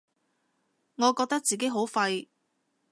[0.95, 2.27] 我覺得自己好廢